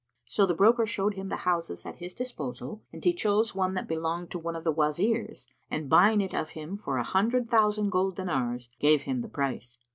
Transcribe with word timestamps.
So 0.25 0.47
the 0.47 0.55
broker 0.55 0.87
showed 0.87 1.13
him 1.13 1.29
the 1.29 1.35
houses 1.45 1.85
at 1.85 1.97
his 1.97 2.15
disposal 2.15 2.81
and 2.91 3.05
he 3.05 3.13
chose 3.13 3.53
one 3.53 3.75
that 3.75 3.87
belonged 3.87 4.31
to 4.31 4.39
one 4.39 4.55
of 4.55 4.63
the 4.63 4.73
Wazirs 4.73 5.45
and 5.69 5.91
buying 5.91 6.21
it 6.21 6.33
of 6.33 6.49
him 6.57 6.75
for 6.75 6.97
an 6.97 7.05
hundred 7.05 7.47
thousand 7.47 7.91
golden 7.91 8.25
dinars, 8.25 8.67
gave 8.79 9.03
him 9.03 9.21
the 9.21 9.29
price. 9.29 9.77